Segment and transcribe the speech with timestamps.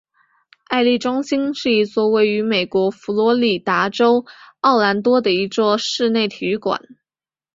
[0.65, 4.25] 安丽中心是一座位于美国佛罗里达州
[4.59, 6.81] 奥兰多的一座室内体育馆。